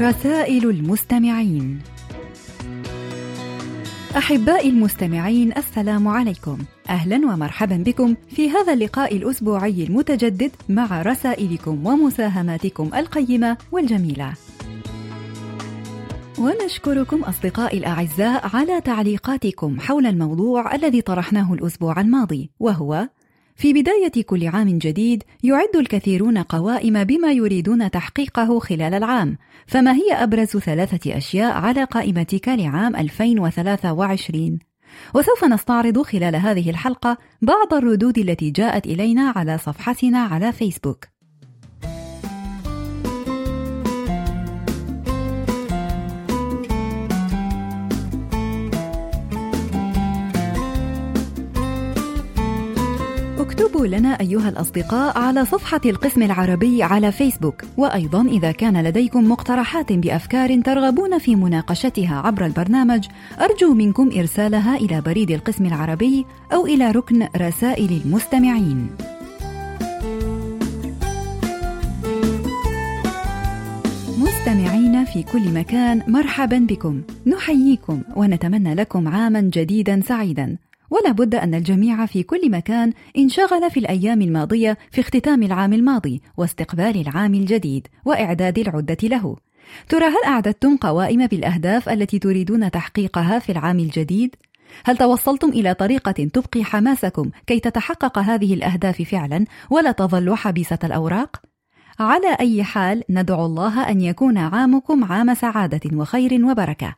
رسائل 0.00 0.70
المستمعين. 0.70 1.80
أحبائي 4.16 4.68
المستمعين 4.68 5.52
السلام 5.56 6.08
عليكم. 6.08 6.58
أهلا 6.90 7.16
ومرحبا 7.16 7.76
بكم 7.76 8.14
في 8.28 8.50
هذا 8.50 8.72
اللقاء 8.72 9.16
الأسبوعي 9.16 9.84
المتجدد 9.84 10.50
مع 10.68 11.02
رسائلكم 11.02 11.86
ومساهماتكم 11.86 12.90
القيمة 12.94 13.56
والجميلة. 13.72 14.32
ونشكركم 16.38 17.24
أصدقائي 17.24 17.78
الأعزاء 17.78 18.56
على 18.56 18.80
تعليقاتكم 18.80 19.80
حول 19.80 20.06
الموضوع 20.06 20.74
الذي 20.74 21.00
طرحناه 21.00 21.52
الأسبوع 21.52 22.00
الماضي 22.00 22.50
وهو 22.60 23.08
في 23.56 23.72
بداية 23.72 24.24
كل 24.24 24.46
عام 24.46 24.78
جديد 24.78 25.22
يعد 25.42 25.76
الكثيرون 25.76 26.38
قوائم 26.38 27.04
بما 27.04 27.32
يريدون 27.32 27.90
تحقيقه 27.90 28.58
خلال 28.58 28.94
العام، 28.94 29.38
فما 29.66 29.92
هي 29.92 30.12
أبرز 30.12 30.56
ثلاثة 30.56 31.16
أشياء 31.16 31.52
على 31.52 31.84
قائمتك 31.84 32.48
لعام 32.48 32.96
2023؟ 32.96 34.58
وسوف 35.14 35.44
نستعرض 35.44 36.02
خلال 36.02 36.36
هذه 36.36 36.70
الحلقة 36.70 37.18
بعض 37.42 37.74
الردود 37.74 38.18
التي 38.18 38.50
جاءت 38.50 38.86
إلينا 38.86 39.32
على 39.36 39.58
صفحتنا 39.58 40.18
على 40.18 40.52
فيسبوك. 40.52 41.15
اكتبوا 53.56 53.86
لنا 53.86 54.20
أيها 54.20 54.48
الأصدقاء 54.48 55.18
على 55.18 55.44
صفحة 55.44 55.80
القسم 55.86 56.22
العربي 56.22 56.82
على 56.82 57.12
فيسبوك. 57.12 57.62
وأيضا 57.76 58.22
إذا 58.22 58.52
كان 58.52 58.82
لديكم 58.84 59.30
مقترحات 59.30 59.92
بأفكار 59.92 60.60
ترغبون 60.60 61.18
في 61.18 61.36
مناقشتها 61.36 62.16
عبر 62.16 62.46
البرنامج 62.46 63.06
أرجو 63.40 63.74
منكم 63.74 64.10
إرسالها 64.18 64.76
إلى 64.76 65.00
بريد 65.00 65.30
القسم 65.30 65.66
العربي 65.66 66.26
أو 66.52 66.66
إلى 66.66 66.90
ركن 66.90 67.28
رسائل 67.36 68.00
المستمعين. 68.04 68.88
مستمعين 74.18 75.04
في 75.04 75.22
كل 75.22 75.54
مكان 75.54 76.02
مرحبا 76.08 76.58
بكم. 76.58 77.02
نحييكم 77.26 78.02
ونتمنى 78.16 78.74
لكم 78.74 79.08
عاما 79.08 79.40
جديدا 79.40 80.00
سعيدا. 80.08 80.56
ولا 80.90 81.12
بد 81.12 81.34
أن 81.34 81.54
الجميع 81.54 82.06
في 82.06 82.22
كل 82.22 82.50
مكان 82.50 82.92
انشغل 83.18 83.70
في 83.70 83.80
الأيام 83.80 84.22
الماضية 84.22 84.78
في 84.90 85.00
اختتام 85.00 85.42
العام 85.42 85.72
الماضي 85.72 86.22
واستقبال 86.36 87.00
العام 87.00 87.34
الجديد 87.34 87.86
وإعداد 88.04 88.58
العدة 88.58 88.96
له. 89.02 89.36
ترى 89.88 90.04
هل 90.04 90.24
أعددتم 90.26 90.76
قوائم 90.76 91.26
بالأهداف 91.26 91.88
التي 91.88 92.18
تريدون 92.18 92.70
تحقيقها 92.70 93.38
في 93.38 93.52
العام 93.52 93.78
الجديد؟ 93.78 94.34
هل 94.84 94.96
توصلتم 94.96 95.48
إلى 95.48 95.74
طريقة 95.74 96.12
تبقي 96.12 96.64
حماسكم 96.64 97.30
كي 97.46 97.60
تتحقق 97.60 98.18
هذه 98.18 98.54
الأهداف 98.54 99.02
فعلا 99.02 99.44
ولا 99.70 99.92
تظل 99.92 100.34
حبيسة 100.34 100.78
الأوراق؟ 100.84 101.42
على 101.98 102.36
أي 102.40 102.64
حال 102.64 103.02
ندعو 103.10 103.46
الله 103.46 103.90
أن 103.90 104.00
يكون 104.00 104.38
عامكم 104.38 105.04
عام 105.04 105.34
سعادة 105.34 105.80
وخير 105.92 106.44
وبركة. 106.44 106.94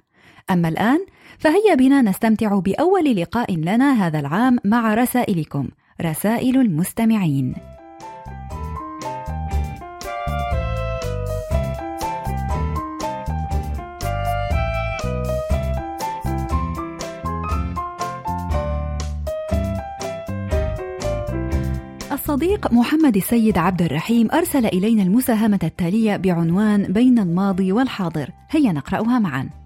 أما 0.50 0.68
الآن 0.68 0.98
فهيا 1.38 1.74
بنا 1.74 2.02
نستمتع 2.02 2.58
بأول 2.58 3.16
لقاء 3.16 3.56
لنا 3.56 4.06
هذا 4.06 4.20
العام 4.20 4.58
مع 4.64 4.94
رسائلكم. 4.94 5.68
رسائل 6.02 6.60
المستمعين. 6.60 7.54
الصديق 22.12 22.72
محمد 22.72 23.16
السيد 23.16 23.58
عبد 23.58 23.82
الرحيم 23.82 24.28
أرسل 24.32 24.66
إلينا 24.66 25.02
المساهمة 25.02 25.58
التالية 25.62 26.16
بعنوان 26.16 26.82
بين 26.82 27.18
الماضي 27.18 27.72
والحاضر. 27.72 28.30
هيا 28.50 28.72
نقرأها 28.72 29.18
معا. 29.18 29.57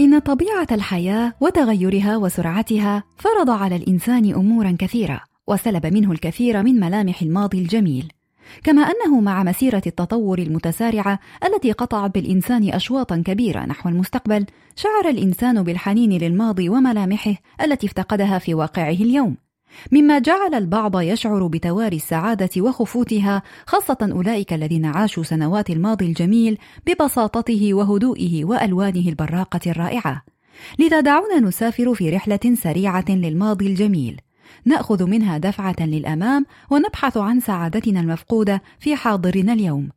إن 0.00 0.18
طبيعة 0.18 0.66
الحياة 0.72 1.32
وتغيرها 1.40 2.16
وسرعتها 2.16 3.04
فرض 3.16 3.50
على 3.50 3.76
الإنسان 3.76 4.34
أمورا 4.34 4.76
كثيرة 4.78 5.20
وسلب 5.46 5.86
منه 5.86 6.12
الكثير 6.12 6.62
من 6.62 6.80
ملامح 6.80 7.22
الماضي 7.22 7.58
الجميل. 7.58 8.12
كما 8.64 8.82
أنه 8.82 9.20
مع 9.20 9.42
مسيرة 9.42 9.82
التطور 9.86 10.38
المتسارعة 10.38 11.18
التي 11.44 11.72
قطعت 11.72 12.14
بالإنسان 12.14 12.70
أشواطا 12.72 13.22
كبيرة 13.26 13.60
نحو 13.60 13.88
المستقبل 13.88 14.46
شعر 14.76 15.08
الإنسان 15.08 15.62
بالحنين 15.62 16.12
للماضي 16.12 16.68
وملامحه 16.68 17.34
التي 17.62 17.86
افتقدها 17.86 18.38
في 18.38 18.54
واقعه 18.54 18.90
اليوم. 18.90 19.36
مما 19.92 20.18
جعل 20.18 20.54
البعض 20.54 21.00
يشعر 21.00 21.46
بتواري 21.46 21.96
السعادة 21.96 22.50
وخفوتها 22.62 23.42
خاصة 23.66 23.98
أولئك 24.02 24.52
الذين 24.52 24.84
عاشوا 24.84 25.22
سنوات 25.22 25.70
الماضي 25.70 26.06
الجميل 26.06 26.58
ببساطته 26.86 27.74
وهدوئه 27.74 28.44
وألوانه 28.44 29.08
البراقة 29.08 29.60
الرائعة. 29.66 30.24
لذا 30.78 31.00
دعونا 31.00 31.40
نسافر 31.40 31.94
في 31.94 32.10
رحلة 32.10 32.54
سريعة 32.54 33.04
للماضي 33.08 33.66
الجميل. 33.66 34.20
نأخذ 34.64 35.06
منها 35.06 35.38
دفعة 35.38 35.76
للأمام 35.80 36.46
ونبحث 36.70 37.16
عن 37.16 37.40
سعادتنا 37.40 38.00
المفقودة 38.00 38.62
في 38.78 38.96
حاضرنا 38.96 39.52
اليوم. 39.52 39.88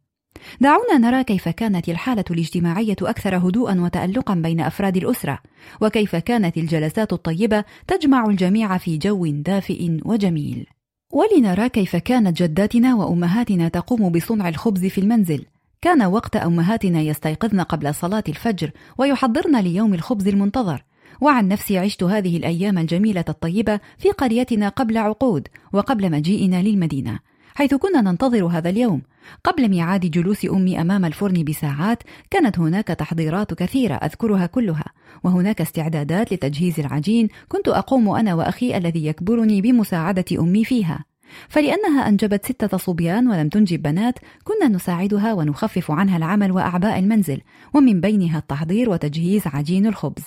دعونا 0.62 0.98
نرى 0.98 1.24
كيف 1.24 1.50
كانت 1.50 1.90
الحالة 1.90 2.26
الاجتماعية 2.32 2.96
أكثر 3.02 3.38
هدوءا 3.38 3.82
وتألقا 3.82 4.34
بين 4.34 4.62
أفراد 4.62 4.98
الأسرة، 4.98 5.40
وكيف 5.82 6.16
كانت 6.16 6.58
الجلسات 6.58 7.14
الطيبة 7.14 7.64
تجمع 7.88 8.26
الجميع 8.26 8.78
في 8.78 8.98
جو 8.98 9.26
دافئ 9.26 10.00
وجميل. 10.06 10.66
ولنرى 11.12 11.70
كيف 11.70 11.96
كانت 11.96 12.44
جداتنا 12.44 12.96
وأمهاتنا 12.96 13.68
تقوم 13.68 14.10
بصنع 14.10 14.50
الخبز 14.50 14.86
في 14.86 15.02
المنزل. 15.02 15.46
كان 15.82 16.04
وقت 16.04 16.36
أمهاتنا 16.36 17.02
يستيقظن 17.02 17.62
قبل 17.62 17.96
صلاة 17.96 18.24
الفجر 18.30 18.72
ويحضرن 18.98 19.60
ليوم 19.60 19.94
الخبز 19.94 20.28
المنتظر، 20.28 20.84
وعن 21.22 21.48
نفسي 21.48 21.78
عشت 21.78 22.04
هذه 22.04 22.38
الأيام 22.38 22.78
الجميلة 22.78 23.26
الطيبة 23.30 23.80
في 23.98 24.12
قريتنا 24.12 24.70
قبل 24.70 24.98
عقود 24.98 25.48
وقبل 25.74 26.12
مجيئنا 26.12 26.62
للمدينة. 26.62 27.20
حيث 27.58 27.74
كنا 27.74 28.02
ننتظر 28.02 28.46
هذا 28.46 28.70
اليوم. 28.70 29.02
قبل 29.44 29.70
ميعاد 29.70 30.00
جلوس 30.00 30.46
أمي 30.46 30.82
أمام 30.82 31.06
الفرن 31.06 31.44
بساعات 31.44 32.04
كانت 32.32 32.60
هناك 32.60 32.88
تحضيرات 32.88 33.54
كثيرة 33.54 33.96
أذكرها 33.96 34.46
كلها 34.46 34.86
وهناك 35.24 35.62
استعدادات 35.62 36.34
لتجهيز 36.34 36.80
العجين. 36.80 37.28
كنت 37.48 37.68
أقوم 37.68 38.10
أنا 38.10 38.34
وأخي 38.34 38.78
الذي 38.78 39.06
يكبرني 39.06 39.62
بمساعدة 39.62 40.26
أمي 40.40 40.66
فيها. 40.66 41.06
فلأنها 41.50 42.10
أنجبت 42.10 42.46
ستة 42.46 42.78
صبيان 42.78 43.28
ولم 43.28 43.50
تنجب 43.50 43.82
بنات 43.82 44.20
كنا 44.44 44.68
نساعدها 44.68 45.34
ونخفف 45.34 45.92
عنها 45.92 46.18
العمل 46.18 46.52
وأعباء 46.52 47.00
المنزل 47.00 47.42
ومن 47.74 48.02
بينها 48.02 48.38
التحضير 48.38 48.90
وتجهيز 48.90 49.42
عجين 49.46 49.88
الخبز. 49.88 50.24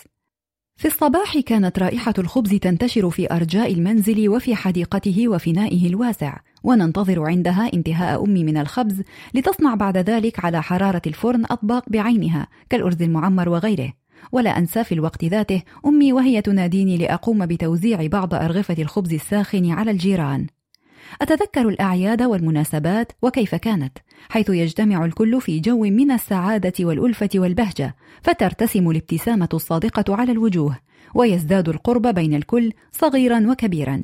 في 0.76 0.88
الصباح 0.88 1.38
كانت 1.38 1.78
رائحة 1.78 2.14
الخبز 2.18 2.54
تنتشر 2.54 3.10
في 3.10 3.32
أرجاء 3.32 3.72
المنزل 3.72 4.28
وفي 4.28 4.54
حديقته 4.54 5.28
وفنائه 5.28 5.86
الواسع، 5.86 6.36
وننتظر 6.62 7.26
عندها 7.26 7.70
انتهاء 7.74 8.24
أمي 8.24 8.44
من 8.44 8.56
الخبز 8.56 9.02
لتصنع 9.34 9.74
بعد 9.74 9.96
ذلك 9.96 10.44
على 10.44 10.62
حرارة 10.62 11.02
الفرن 11.06 11.44
أطباق 11.44 11.84
بعينها 11.88 12.48
كالأرز 12.70 13.02
المعمر 13.02 13.48
وغيره. 13.48 13.92
ولا 14.32 14.58
أنسى 14.58 14.84
في 14.84 14.92
الوقت 14.92 15.24
ذاته 15.24 15.62
أمي 15.86 16.12
وهي 16.12 16.42
تناديني 16.42 16.96
لأقوم 16.96 17.46
بتوزيع 17.46 18.06
بعض 18.06 18.34
أرغفة 18.34 18.76
الخبز 18.78 19.12
الساخن 19.12 19.70
على 19.70 19.90
الجيران. 19.90 20.46
أتذكر 21.22 21.68
الأعياد 21.68 22.22
والمناسبات 22.22 23.12
وكيف 23.22 23.54
كانت، 23.54 23.98
حيث 24.28 24.50
يجتمع 24.50 25.04
الكل 25.04 25.40
في 25.40 25.60
جو 25.60 25.82
من 25.82 26.10
السعادة 26.10 26.72
والألفة 26.80 27.28
والبهجة، 27.34 27.96
فترتسم 28.22 28.90
الابتسامة 28.90 29.48
الصادقة 29.54 30.16
على 30.16 30.32
الوجوه، 30.32 30.76
ويزداد 31.14 31.68
القرب 31.68 32.06
بين 32.06 32.34
الكل 32.34 32.72
صغيرا 32.92 33.50
وكبيرا. 33.50 34.02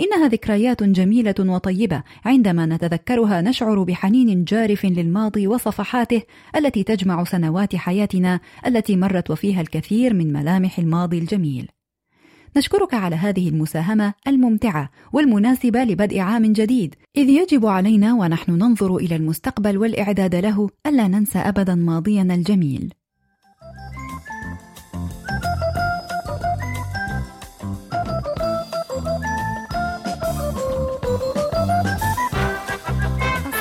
إنها 0.00 0.28
ذكريات 0.28 0.82
جميلة 0.82 1.34
وطيبة 1.38 2.02
عندما 2.24 2.66
نتذكرها 2.66 3.40
نشعر 3.40 3.82
بحنين 3.82 4.44
جارف 4.44 4.84
للماضي 4.84 5.46
وصفحاته 5.46 6.22
التي 6.56 6.82
تجمع 6.82 7.24
سنوات 7.24 7.76
حياتنا 7.76 8.40
التي 8.66 8.96
مرت 8.96 9.30
وفيها 9.30 9.60
الكثير 9.60 10.14
من 10.14 10.32
ملامح 10.32 10.78
الماضي 10.78 11.18
الجميل. 11.18 11.68
نشكرك 12.56 12.94
على 12.94 13.16
هذه 13.16 13.48
المساهمة 13.48 14.14
الممتعة 14.28 14.90
والمناسبة 15.12 15.84
لبدء 15.84 16.18
عام 16.18 16.52
جديد، 16.52 16.94
إذ 17.16 17.28
يجب 17.28 17.66
علينا 17.66 18.14
ونحن 18.14 18.52
ننظر 18.52 18.96
إلى 18.96 19.16
المستقبل 19.16 19.78
والإعداد 19.78 20.34
له 20.34 20.68
ألا 20.86 21.08
ننسى 21.08 21.38
أبدا 21.38 21.74
ماضينا 21.74 22.34
الجميل. 22.34 22.94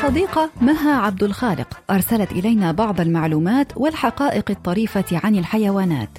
الصديقة 0.05 0.49
مها 0.61 0.95
عبد 0.95 1.23
الخالق 1.23 1.81
أرسلت 1.89 2.31
إلينا 2.31 2.71
بعض 2.71 3.01
المعلومات 3.01 3.77
والحقائق 3.77 4.51
الطريفة 4.51 5.05
عن 5.11 5.35
الحيوانات. 5.35 6.09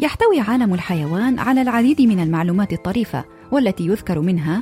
يحتوي 0.00 0.40
عالم 0.40 0.74
الحيوان 0.74 1.38
على 1.38 1.62
العديد 1.62 2.02
من 2.02 2.20
المعلومات 2.20 2.72
الطريفة 2.72 3.24
والتي 3.52 3.86
يذكر 3.86 4.20
منها 4.20 4.56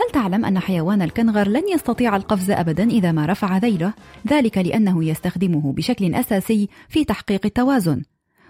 هل 0.00 0.12
تعلم 0.12 0.44
أن 0.44 0.58
حيوان 0.58 1.02
الكنغر 1.02 1.48
لن 1.48 1.62
يستطيع 1.74 2.16
القفز 2.16 2.50
أبدا 2.50 2.90
إذا 2.90 3.12
ما 3.12 3.26
رفع 3.26 3.58
ذيله؟ 3.58 3.92
ذلك 4.28 4.58
لأنه 4.58 5.04
يستخدمه 5.04 5.72
بشكل 5.72 6.14
أساسي 6.14 6.68
في 6.88 7.04
تحقيق 7.04 7.40
التوازن. 7.46 8.02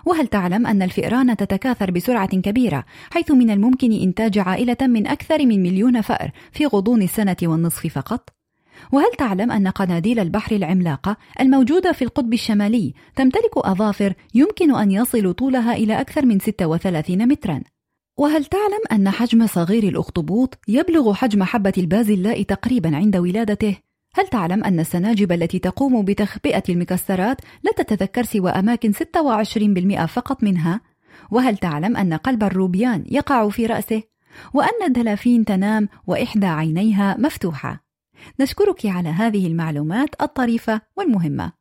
وهل 0.07 0.27
تعلم 0.27 0.67
أن 0.67 0.83
الفئران 0.83 1.37
تتكاثر 1.37 1.91
بسرعة 1.91 2.41
كبيرة 2.41 2.85
حيث 3.11 3.31
من 3.31 3.51
الممكن 3.51 3.93
إنتاج 3.93 4.39
عائلة 4.39 4.79
من 4.83 5.07
أكثر 5.07 5.47
من 5.47 5.63
مليون 5.63 6.01
فأر 6.01 6.31
في 6.53 6.67
غضون 6.67 7.03
السنة 7.03 7.37
والنصف 7.43 7.87
فقط؟ 7.87 8.40
وهل 8.93 9.11
تعلم 9.19 9.53
أن 9.53 9.69
قناديل 9.69 10.19
البحر 10.19 10.57
العملاقة 10.57 11.17
الموجودة 11.41 11.93
في 11.93 12.03
القطب 12.03 12.33
الشمالي 12.33 12.95
تمتلك 13.17 13.57
أظافر 13.57 14.15
يمكن 14.35 14.75
أن 14.75 14.91
يصل 14.91 15.35
طولها 15.35 15.75
إلى 15.75 16.01
أكثر 16.01 16.27
من 16.27 16.39
36 16.39 17.29
مترا؟ 17.29 17.61
وهل 18.19 18.45
تعلم 18.45 18.81
أن 18.93 19.11
حجم 19.11 19.47
صغير 19.47 19.83
الأخطبوط 19.83 20.59
يبلغ 20.69 21.13
حجم 21.13 21.43
حبة 21.43 21.73
البازلاء 21.79 22.43
تقريبا 22.43 22.97
عند 22.97 23.17
ولادته؟ 23.17 23.77
هل 24.15 24.29
تعلم 24.29 24.65
أن 24.65 24.81
السناجب 24.81 25.33
التي 25.33 25.59
تقوم 25.59 26.05
بتخبئة 26.05 26.63
المكسرات 26.69 27.41
لا 27.63 27.73
تتذكر 27.77 28.23
سوى 28.23 28.51
أماكن 28.51 28.93
26% 28.93 30.05
فقط 30.05 30.43
منها؟ 30.43 30.81
وهل 31.31 31.57
تعلم 31.57 31.97
أن 31.97 32.15
قلب 32.15 32.43
الروبيان 32.43 33.05
يقع 33.07 33.49
في 33.49 33.67
رأسه؟ 33.67 34.03
وأن 34.55 34.83
الدلافين 34.87 35.45
تنام 35.45 35.89
وإحدى 36.07 36.47
عينيها 36.47 37.17
مفتوحة 37.19 37.90
نشكرك 38.41 38.87
على 38.87 39.09
هذه 39.09 39.47
المعلومات 39.47 40.23
الطريفة 40.23 40.81
والمهمة. 40.97 41.53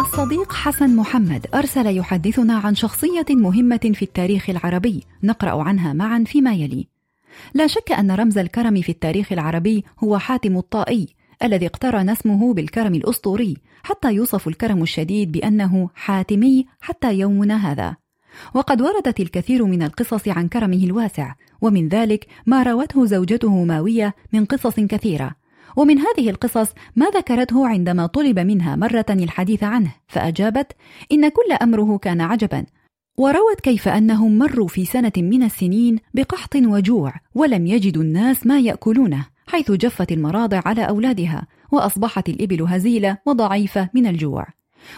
الصديق 0.00 0.52
حسن 0.52 0.96
محمد 0.96 1.46
أرسل 1.54 1.96
يحدثنا 1.96 2.58
عن 2.58 2.74
شخصية 2.74 3.26
مهمة 3.30 3.92
في 3.94 4.02
التاريخ 4.02 4.50
العربي. 4.50 5.02
نقرأ 5.22 5.62
عنها 5.62 5.92
معا 5.92 6.24
فيما 6.26 6.54
يلي. 6.54 6.88
لا 7.54 7.66
شك 7.66 7.92
أن 7.92 8.10
رمز 8.10 8.38
الكرم 8.38 8.80
في 8.80 8.88
التاريخ 8.92 9.32
العربي 9.32 9.84
هو 10.04 10.18
حاتم 10.18 10.56
الطائي 10.56 11.08
الذي 11.42 11.66
اقترن 11.66 12.10
اسمه 12.10 12.54
بالكرم 12.54 12.94
الأسطوري 12.94 13.56
حتى 13.82 14.12
يوصف 14.12 14.48
الكرم 14.48 14.82
الشديد 14.82 15.32
بأنه 15.32 15.90
حاتمي 15.94 16.66
حتى 16.80 17.14
يومنا 17.14 17.72
هذا. 17.72 17.96
وقد 18.54 18.82
وردت 18.82 19.20
الكثير 19.20 19.64
من 19.64 19.82
القصص 19.82 20.28
عن 20.28 20.48
كرمه 20.48 20.84
الواسع 20.84 21.34
ومن 21.60 21.88
ذلك 21.88 22.26
ما 22.46 22.62
روته 22.62 23.06
زوجته 23.06 23.64
ماوية 23.64 24.14
من 24.32 24.44
قصص 24.44 24.80
كثيرة. 24.80 25.30
ومن 25.76 25.98
هذه 25.98 26.30
القصص 26.30 26.68
ما 26.96 27.06
ذكرته 27.06 27.68
عندما 27.68 28.06
طلب 28.06 28.38
منها 28.38 28.76
مرة 28.76 29.06
الحديث 29.10 29.62
عنه 29.62 29.94
فأجابت 30.08 30.72
إن 31.12 31.28
كل 31.28 31.52
أمره 31.62 31.98
كان 31.98 32.20
عجبا. 32.20 32.66
وروت 33.18 33.60
كيف 33.62 33.88
أنهم 33.88 34.38
مروا 34.38 34.68
في 34.68 34.84
سنة 34.84 35.12
من 35.16 35.42
السنين 35.42 35.98
بقحط 36.14 36.56
وجوع 36.56 37.14
ولم 37.34 37.66
يجدوا 37.66 38.02
الناس 38.02 38.46
ما 38.46 38.60
يأكلونه. 38.60 39.26
حيث 39.50 39.70
جفت 39.72 40.12
المراضع 40.12 40.62
على 40.66 40.88
أولادها 40.88 41.46
وأصبحت 41.72 42.28
الإبل 42.28 42.62
هزيلة 42.62 43.18
وضعيفة 43.26 43.88
من 43.94 44.06
الجوع. 44.06 44.46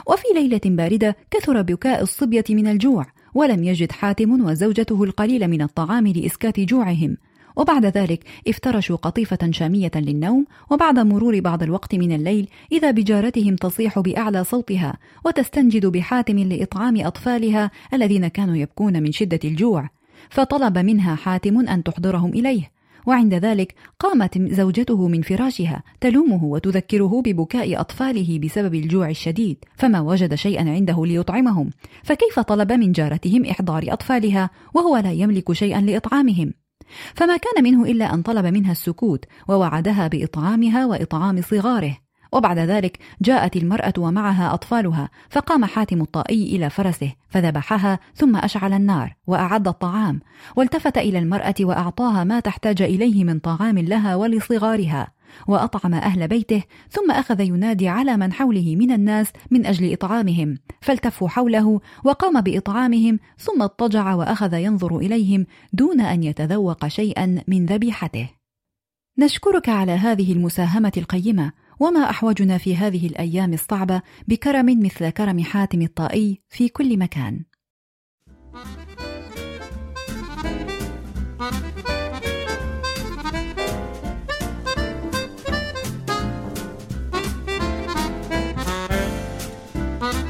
وفي 0.07 0.25
ليلة 0.35 0.61
باردة 0.65 1.17
كثر 1.31 1.63
بكاء 1.63 2.03
الصبية 2.03 2.45
من 2.51 2.67
الجوع 2.67 3.07
ولم 3.35 3.65
يجد 3.65 3.93
حاتم 3.93 4.45
وزوجته 4.45 5.05
القليل 5.05 5.49
من 5.49 5.63
الطعام 5.63 6.07
لإسكات 6.07 6.61
جوعهم. 6.61 7.17
وبعد 7.57 7.87
ذلك 7.87 8.25
افترشوا 8.49 8.97
قطيفة 8.97 9.51
شامية 9.51 9.91
للنوم 9.97 10.47
وبعد 10.71 10.99
مرور 10.99 11.41
بعض 11.41 11.63
الوقت 11.63 11.95
من 11.95 12.13
الليل 12.13 12.49
إذا 12.73 12.91
بجارتهم 12.91 13.57
تصيح 13.57 13.99
بأعلى 13.99 14.45
صوتها 14.45 14.99
وتستنجد 15.25 15.87
بحاتم 15.87 16.39
لإطعام 16.39 17.07
أطفالها 17.07 17.71
الذين 17.95 18.29
كانوا 18.29 18.57
يبكون 18.57 19.03
من 19.03 19.13
شدة 19.13 19.41
الجوع. 19.45 19.89
فطلب 20.31 20.79
منها 20.79 21.15
حاتم 21.15 21.69
أن 21.69 21.83
تحضرهم 21.83 22.31
إليه. 22.31 22.82
وعند 23.07 23.35
ذلك 23.35 23.75
قامت 23.99 24.39
زوجته 24.39 25.09
من 25.09 25.23
فراشها 25.23 25.83
تلومه 26.01 26.45
وتذكره 26.45 27.23
ببكاء 27.25 27.81
أطفاله 27.81 28.39
بسبب 28.39 28.75
الجوع 28.75 29.11
الشديد 29.11 29.65
فما 29.77 30.01
وجد 30.01 30.35
شيئا 30.35 30.71
عنده 30.71 31.07
ليطعمهم. 31.07 31.71
فكيف 32.03 32.41
طلب 32.41 32.73
من 32.73 32.93
جارتهم 32.93 33.45
إحضار 33.45 33.85
أطفالها 33.89 34.51
وهو 34.75 34.97
لا 34.97 35.13
يملك 35.13 35.53
شيئا 35.53 35.81
لإطعامهم؟ 35.81 36.53
فما 37.15 37.37
كان 37.37 37.65
منه 37.65 37.85
إلا 37.85 38.15
أن 38.15 38.23
طلب 38.23 38.47
منها 38.47 38.73
السكوت 38.73 39.25
ووعدها 39.49 40.09
بإطعامها 40.09 40.87
وإطعام 40.87 41.43
صغاره. 41.43 42.02
وبعد 42.33 42.59
ذلك 42.59 42.99
جاءت 43.21 43.57
المرأة 43.57 43.93
ومعها 43.99 44.55
أطفالها 44.55 45.11
فقام 45.31 45.65
حاتم 45.65 46.01
الطائي 46.01 46.57
إلى 46.57 46.71
فرسه 46.71 47.13
فذبحها 47.29 47.99
ثم 48.15 48.37
أشعل 48.37 48.73
النار 48.73 49.17
وأعد 49.27 49.69
الطعام 49.69 50.21
والتفت 50.57 50.99
إلى 50.99 51.19
المرأة 51.19 51.55
وأعطاها 51.61 52.25
ما 52.25 52.41
تحتاج 52.41 52.83
إليه 52.83 53.25
من 53.25 53.39
طعام 53.39 53.79
لها 53.79 54.17
ولصغارها 54.17 55.13
وأطعم 55.49 55.95
أهل 55.95 56.29
بيته 56.29 56.63
ثم 56.91 57.11
أخذ 57.11 57.41
ينادي 57.41 57.89
على 57.89 58.17
من 58.17 58.33
حوله 58.33 58.77
من 58.77 58.93
الناس 58.93 59.33
من 59.51 59.67
أجل 59.67 59.93
إطعامهم 59.93 60.59
فالتفوا 60.81 61.29
حوله 61.29 61.81
وقام 62.05 62.41
بإطعامهم 62.41 63.19
ثم 63.39 63.63
اضطجع 63.63 64.15
وأخذ 64.15 64.55
ينظر 64.55 64.97
إليهم 64.97 65.47
دون 65.73 66.01
أن 66.01 66.23
يتذوق 66.23 66.89
شيئا 66.89 67.43
من 67.49 67.67
ذبيحته. 67.67 68.31
نشكرك 69.19 69.69
على 69.69 69.93
هذه 69.93 70.33
المساهمة 70.33 70.93
القيمة 70.97 71.53
وما 71.81 72.11
أحوجنا 72.11 72.59
في 72.59 72.77
هذه 72.77 73.07
الأيام 73.07 73.53
الصعبة 73.53 74.03
بكرم 74.29 74.83
مثل 74.83 75.11
كرم 75.11 75.41
حاتم 75.43 75.83
الطائي 75.83 76.41
في 76.49 76.69
كل 76.69 76.99
مكان. 76.99 77.41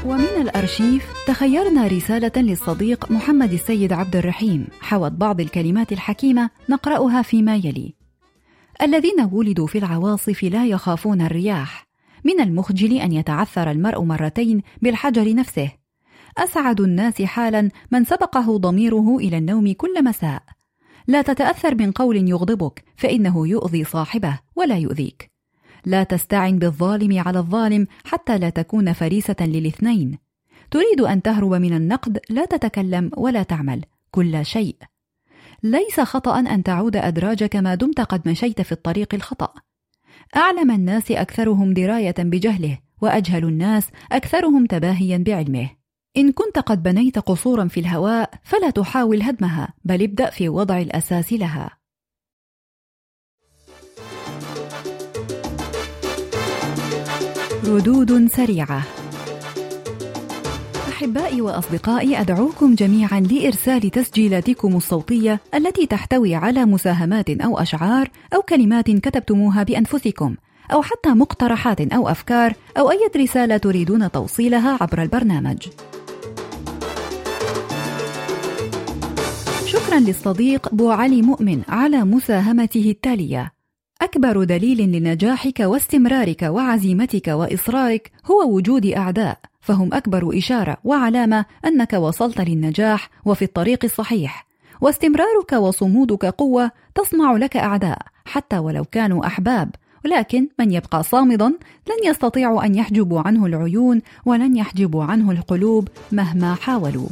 ومن 0.05 0.41
الأرشيف 0.41 1.13
تخيرنا 1.27 1.87
رسالة 1.87 2.31
للصديق 2.37 3.11
محمد 3.11 3.53
السيد 3.53 3.93
عبد 3.93 4.15
الرحيم. 4.15 4.67
حوت 4.81 5.11
بعض 5.11 5.41
الكلمات 5.41 5.91
الحكيمة 5.91 6.49
نقرأها 6.69 7.21
فيما 7.21 7.55
يلي. 7.55 8.02
الذين 8.81 9.29
ولدوا 9.31 9.67
في 9.67 9.77
العواصف 9.77 10.43
لا 10.43 10.65
يخافون 10.65 11.21
الرياح. 11.21 11.87
من 12.23 12.39
المخجل 12.39 12.93
أن 12.93 13.11
يتعثر 13.11 13.71
المرء 13.71 14.01
مرتين 14.01 14.61
بالحجر 14.81 15.35
نفسه. 15.35 15.71
أسعد 16.37 16.81
الناس 16.81 17.21
حالا 17.21 17.69
من 17.91 18.03
سبقه 18.03 18.57
ضميره 18.57 19.17
إلى 19.17 19.37
النوم 19.37 19.73
كل 19.73 20.03
مساء. 20.03 20.43
لا 21.07 21.21
تتأثر 21.21 21.75
من 21.75 21.91
قول 21.91 22.29
يغضبك 22.29 22.83
فإنه 22.97 23.47
يؤذي 23.47 23.83
صاحبه 23.83 24.39
ولا 24.55 24.77
يؤذيك. 24.77 25.31
لا 25.85 26.03
تستعن 26.03 26.59
بالظالم 26.59 27.19
على 27.19 27.39
الظالم 27.39 27.87
حتى 28.05 28.37
لا 28.37 28.49
تكون 28.49 28.93
فريسة 28.93 29.35
للاثنين. 29.41 30.17
تريد 30.71 31.01
أن 31.01 31.21
تهرب 31.21 31.53
من 31.53 31.73
النقد 31.73 32.19
لا 32.29 32.45
تتكلم 32.45 33.11
ولا 33.17 33.43
تعمل. 33.43 33.81
كل 34.11 34.45
شيء. 34.45 34.75
ليس 35.63 35.99
خطأ 35.99 36.39
أن 36.39 36.63
تعود 36.63 36.95
أدراجك 36.95 37.55
ما 37.55 37.75
دمت 37.75 38.01
قد 38.01 38.29
مشيت 38.29 38.61
في 38.61 38.71
الطريق 38.71 39.15
الخطأ. 39.15 39.53
أعلم 40.35 40.71
الناس 40.71 41.11
أكثرهم 41.11 41.73
دراية 41.73 42.15
بجهله، 42.19 42.79
وأجهل 43.01 43.43
الناس 43.43 43.87
أكثرهم 44.11 44.65
تباهيا 44.65 45.17
بعلمه. 45.17 45.69
إن 46.17 46.31
كنت 46.31 46.59
قد 46.59 46.83
بنيت 46.83 47.19
قصورا 47.19 47.67
في 47.67 47.79
الهواء 47.79 48.31
فلا 48.43 48.69
تحاول 48.69 49.21
هدمها، 49.21 49.73
بل 49.83 50.03
ابدأ 50.03 50.29
في 50.29 50.49
وضع 50.49 50.77
الأساس 50.77 51.33
لها. 51.33 51.77
ردود 57.63 58.27
سريعة 58.27 58.83
أحبائي 61.03 61.41
وأصدقائي 61.41 62.21
أدعوكم 62.21 62.75
جميعا 62.75 63.19
لإرسال 63.19 63.91
تسجيلاتكم 63.91 64.75
الصوتية 64.75 65.39
التي 65.55 65.85
تحتوي 65.85 66.35
على 66.35 66.65
مساهمات 66.65 67.29
أو 67.29 67.59
أشعار 67.59 68.09
أو 68.33 68.41
كلمات 68.41 68.91
كتبتموها 68.91 69.63
بأنفسكم 69.63 70.35
أو 70.73 70.81
حتى 70.81 71.09
مقترحات 71.09 71.81
أو 71.81 72.09
أفكار 72.09 72.53
أو 72.77 72.91
أي 72.91 72.99
رسالة 73.17 73.57
تريدون 73.57 74.11
توصيلها 74.11 74.77
عبر 74.81 75.01
البرنامج. 75.01 75.67
شكرا 79.65 79.99
للصديق 79.99 80.75
بو 80.75 80.91
علي 80.91 81.21
مؤمن 81.21 81.61
على 81.67 82.03
مساهمته 82.03 82.89
التالية. 82.89 83.53
أكبر 84.01 84.43
دليل 84.43 84.91
لنجاحك 84.91 85.59
واستمرارك 85.59 86.41
وعزيمتك 86.41 87.27
وإصرارك 87.27 88.11
هو 88.25 88.55
وجود 88.55 88.85
أعداء 88.85 89.52
فهم 89.63 89.93
أكبر 89.93 90.37
إشارة 90.37 90.77
وعلامة 90.83 91.45
أنك 91.65 91.93
وصلت 91.93 92.41
للنجاح 92.41 93.09
وفي 93.25 93.45
الطريق 93.45 93.79
الصحيح. 93.83 94.47
واستمرارك 94.81 95.53
وصمودك 95.53 96.25
قوة 96.25 96.71
تصنع 96.95 97.31
لك 97.31 97.57
أعداء 97.57 97.97
حتى 98.25 98.57
ولو 98.57 98.85
كانوا 98.85 99.27
أحباب. 99.27 99.75
ولكن 100.05 100.47
من 100.59 100.71
يبقى 100.71 101.03
صامدا 101.03 101.47
لن 101.87 102.09
يستطيعوا 102.09 102.65
أن 102.65 102.75
يحجبوا 102.75 103.21
عنه 103.21 103.45
العيون 103.45 104.01
ولن 104.25 104.55
يحجبوا 104.55 105.03
عنه 105.03 105.31
القلوب 105.31 105.87
مهما 106.11 106.55
حاولوا. 106.55 107.07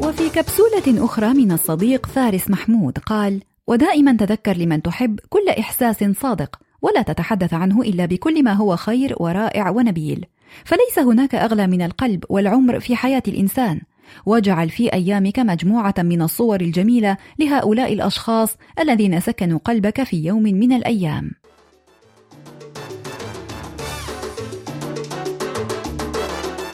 وفي 0.00 0.28
كبسولة 0.28 1.04
أخرى 1.04 1.34
من 1.34 1.52
الصديق 1.52 2.06
فارس 2.06 2.50
محمود 2.50 2.98
قال: 2.98 3.42
ودائما 3.66 4.12
تذكر 4.12 4.56
لمن 4.56 4.82
تحب 4.82 5.20
كل 5.28 5.48
إحساس 5.48 6.04
صادق 6.20 6.65
ولا 6.82 7.02
تتحدث 7.02 7.54
عنه 7.54 7.82
إلا 7.82 8.06
بكل 8.06 8.44
ما 8.44 8.52
هو 8.52 8.76
خير 8.76 9.14
ورائع 9.20 9.70
ونبيل. 9.70 10.26
فليس 10.64 10.98
هناك 10.98 11.34
أغلى 11.34 11.66
من 11.66 11.82
القلب 11.82 12.24
والعمر 12.28 12.80
في 12.80 12.96
حياة 12.96 13.22
الإنسان. 13.28 13.80
واجعل 14.26 14.70
في 14.70 14.92
أيامك 14.92 15.38
مجموعة 15.38 15.94
من 15.98 16.22
الصور 16.22 16.60
الجميلة 16.60 17.16
لهؤلاء 17.38 17.92
الأشخاص 17.92 18.56
الذين 18.78 19.20
سكنوا 19.20 19.58
قلبك 19.58 20.02
في 20.02 20.24
يوم 20.24 20.42
من 20.42 20.72
الأيام. 20.72 21.30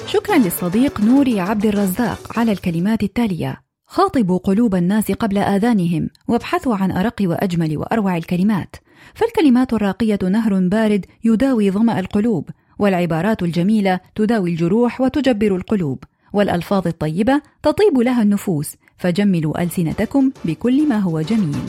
شكرا 0.06 0.38
للصديق 0.38 1.00
نوري 1.00 1.40
عبد 1.40 1.66
الرزاق 1.66 2.38
على 2.38 2.52
الكلمات 2.52 3.02
التالية. 3.02 3.62
خاطبوا 3.86 4.38
قلوب 4.38 4.74
الناس 4.74 5.12
قبل 5.12 5.38
آذانهم 5.38 6.10
وابحثوا 6.28 6.76
عن 6.76 6.90
أرق 6.90 7.16
وأجمل 7.20 7.76
وأروع 7.78 8.16
الكلمات. 8.16 8.76
فالكلمات 9.14 9.72
الراقية 9.72 10.18
نهر 10.22 10.68
بارد 10.68 11.06
يداوي 11.24 11.70
ظمأ 11.70 12.00
القلوب 12.00 12.50
والعبارات 12.78 13.42
الجميلة 13.42 14.00
تداوي 14.14 14.50
الجروح 14.50 15.00
وتجبر 15.00 15.56
القلوب 15.56 16.04
والألفاظ 16.32 16.86
الطيبة 16.86 17.42
تطيب 17.62 17.98
لها 17.98 18.22
النفوس 18.22 18.76
فجملوا 18.96 19.62
ألسنتكم 19.62 20.30
بكل 20.44 20.88
ما 20.88 20.98
هو 20.98 21.20
جميل. 21.20 21.66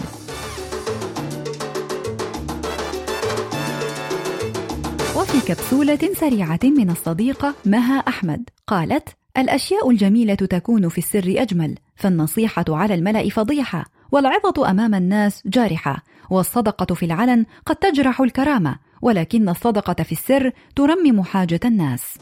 وفي 5.17 5.47
كبسولة 5.47 5.99
سريعة 6.13 6.59
من 6.63 6.89
الصديقة 6.89 7.55
مها 7.65 7.97
أحمد 7.99 8.49
قالت: 8.67 9.09
الأشياء 9.37 9.89
الجميلة 9.89 10.35
تكون 10.35 10.89
في 10.89 10.97
السر 10.97 11.33
أجمل، 11.37 11.75
فالنصيحة 11.95 12.65
على 12.69 12.93
الملأ 12.93 13.29
فضيحة، 13.29 13.85
والعظة 14.13 14.69
أمام 14.69 14.95
الناس 14.95 15.41
جارحة، 15.45 16.03
والصدقة 16.29 16.95
في 16.95 17.05
العلن 17.05 17.45
قد 17.65 17.75
تجرح 17.75 18.21
الكرامة، 18.21 18.75
ولكن 19.01 19.49
الصدقة 19.49 20.03
في 20.03 20.11
السر 20.11 20.51
ترمم 20.75 21.23
حاجة 21.23 21.59
الناس. 21.65 22.17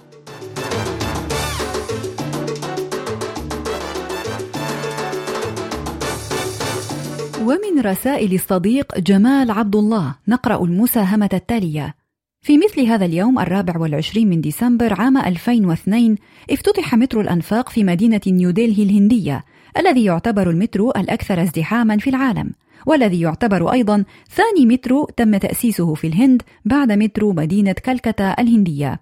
ومن 7.41 7.81
رسائل 7.81 8.33
الصديق 8.33 8.99
جمال 8.99 9.51
عبد 9.51 9.75
الله 9.75 10.15
نقرأ 10.27 10.63
المساهمة 10.63 11.29
التالية 11.33 11.95
في 12.41 12.57
مثل 12.57 12.81
هذا 12.81 13.05
اليوم 13.05 13.39
الرابع 13.39 13.77
والعشرين 13.77 14.29
من 14.29 14.41
ديسمبر 14.41 15.01
عام 15.01 15.17
2002 15.17 16.15
افتتح 16.51 16.95
مترو 16.95 17.21
الأنفاق 17.21 17.69
في 17.69 17.83
مدينة 17.83 18.21
نيودلهي 18.27 18.83
الهندية 18.83 19.43
الذي 19.77 20.03
يعتبر 20.03 20.49
المترو 20.49 20.91
الأكثر 20.91 21.41
ازدحاما 21.41 21.97
في 21.97 22.09
العالم 22.09 22.51
والذي 22.85 23.21
يعتبر 23.21 23.71
أيضا 23.71 24.03
ثاني 24.29 24.65
مترو 24.65 25.07
تم 25.17 25.37
تأسيسه 25.37 25.93
في 25.93 26.07
الهند 26.07 26.41
بعد 26.65 26.91
مترو 26.91 27.33
مدينة 27.33 27.75
كلكتا 27.85 28.35
الهندية. 28.39 29.01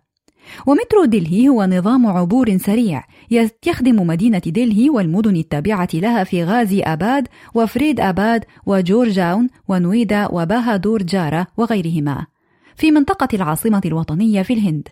ومترو 0.68 1.06
دلهي 1.06 1.50
هو 1.50 1.66
نظام 1.66 2.08
عبور 2.08 2.58
سريع 2.58 3.04
يخدم 3.68 4.08
مدينة 4.08 4.42
دلهي 4.46 4.90
والمدن 4.90 5.36
التابعة 5.36 5.90
لها 5.94 6.24
في 6.24 6.44
غازي 6.44 6.82
آباد 6.82 7.28
وفريد 7.54 8.00
آباد 8.00 8.46
وجورجاون 8.66 9.48
ونويدا 9.68 10.28
وباهادور 10.32 11.04
جارة 11.04 11.48
وغيرهما. 11.58 12.26
في 12.76 12.92
منطقة 12.92 13.28
العاصمة 13.34 13.82
الوطنية 13.86 14.42
في 14.42 14.54
الهند. 14.54 14.88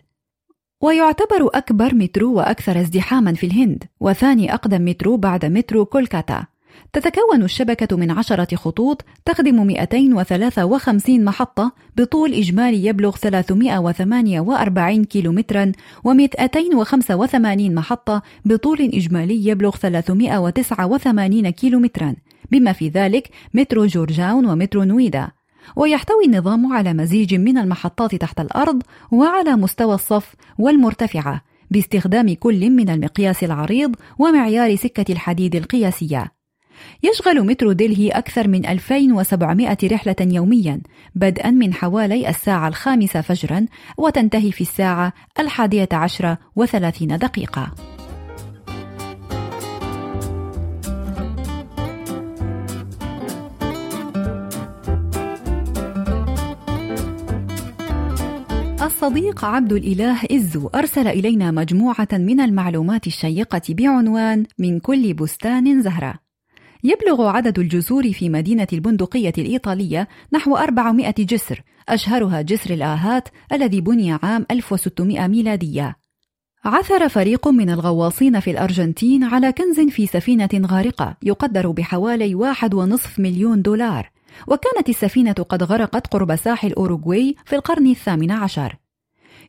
ويعتبر 0.80 1.50
أكبر 1.54 1.94
مترو 1.94 2.34
وأكثر 2.34 2.80
ازدحاما 2.80 3.34
في 3.34 3.46
الهند 3.46 3.84
وثاني 4.00 4.54
أقدم 4.54 4.84
مترو 4.84 5.16
بعد 5.16 5.44
مترو 5.44 5.84
كولكاتا. 5.84 6.46
تتكون 6.92 7.42
الشبكة 7.42 7.96
من 7.96 8.10
عشرة 8.10 8.56
خطوط 8.56 9.04
تخدم 9.24 9.66
253 9.66 11.24
محطة 11.24 11.72
بطول 11.96 12.34
إجمالي 12.34 12.86
يبلغ 12.86 13.16
348 13.16 15.04
كيلومترا 15.04 15.72
و285 16.08 17.70
محطة 17.70 18.22
بطول 18.44 18.80
إجمالي 18.80 19.46
يبلغ 19.46 19.76
389 19.76 21.50
كيلومترا. 21.50 22.14
بما 22.50 22.72
في 22.72 22.88
ذلك 22.88 23.28
مترو 23.54 23.86
جورجاون 23.86 24.46
ومترو 24.46 24.82
نويدا. 24.82 25.37
ويحتوي 25.76 26.24
النظام 26.24 26.72
على 26.72 26.92
مزيج 26.92 27.34
من 27.34 27.58
المحطات 27.58 28.14
تحت 28.14 28.40
الأرض 28.40 28.82
وعلى 29.12 29.56
مستوى 29.56 29.94
الصف 29.94 30.34
والمرتفعة 30.58 31.42
باستخدام 31.70 32.34
كل 32.34 32.70
من 32.70 32.90
المقياس 32.90 33.44
العريض 33.44 33.96
ومعيار 34.18 34.76
سكة 34.76 35.12
الحديد 35.12 35.56
القياسية. 35.56 36.32
يشغل 37.02 37.46
مترو 37.46 37.72
دلهي 37.72 38.08
أكثر 38.08 38.48
من 38.48 38.66
2700 38.66 39.78
رحلة 39.84 40.16
يوميا 40.20 40.80
بدءا 41.14 41.50
من 41.50 41.74
حوالي 41.74 42.28
الساعة 42.28 42.68
الخامسة 42.68 43.20
فجرا 43.20 43.66
وتنتهي 43.98 44.52
في 44.52 44.60
الساعة 44.60 45.12
الحادية 45.38 45.88
عشرة 45.92 46.38
وثلاثين 46.56 47.18
دقيقة. 47.18 47.97
الصديق 58.88 59.44
عبد 59.44 59.72
الإله 59.72 60.18
إزو 60.32 60.68
أرسل 60.68 61.08
إلينا 61.08 61.50
مجموعة 61.50 62.08
من 62.12 62.40
المعلومات 62.40 63.06
الشيقة 63.06 63.60
بعنوان 63.68 64.46
من 64.58 64.80
كل 64.80 65.14
بستان 65.14 65.82
زهرة. 65.82 66.14
يبلغ 66.84 67.26
عدد 67.26 67.58
الجسور 67.58 68.12
في 68.12 68.28
مدينة 68.28 68.66
البندقية 68.72 69.32
الإيطالية 69.38 70.08
نحو 70.32 70.56
400 70.56 71.14
جسر، 71.18 71.62
أشهرها 71.88 72.42
جسر 72.42 72.74
الآهات 72.74 73.28
الذي 73.52 73.80
بني 73.80 74.12
عام 74.12 74.46
1600 74.50 75.26
ميلادية. 75.26 75.96
عثر 76.64 77.08
فريق 77.08 77.48
من 77.48 77.70
الغواصين 77.70 78.40
في 78.40 78.50
الأرجنتين 78.50 79.24
على 79.24 79.52
كنز 79.52 79.80
في 79.80 80.06
سفينة 80.06 80.66
غارقة 80.66 81.16
يقدر 81.22 81.70
بحوالي 81.70 82.34
واحد 82.34 82.74
ونصف 82.74 83.18
مليون 83.18 83.62
دولار 83.62 84.10
وكانت 84.46 84.88
السفينة 84.88 85.32
قد 85.32 85.62
غرقت 85.62 86.06
قرب 86.06 86.36
ساحل 86.36 86.72
أوروغواي 86.72 87.34
في 87.44 87.56
القرن 87.56 87.86
الثامن 87.86 88.30
عشر. 88.30 88.76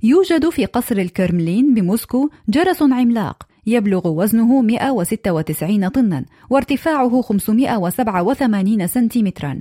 يوجد 0.04 0.50
في 0.50 0.66
قصر 0.66 0.98
الكرملين 0.98 1.74
بموسكو 1.74 2.30
جرس 2.50 2.82
عملاق 2.82 3.44
يبلغ 3.66 4.08
وزنه 4.08 4.62
196 4.62 5.90
طنا 5.90 6.26
وارتفاعه 6.50 7.22
587 7.22 8.88
سنتيمترا. 8.88 9.60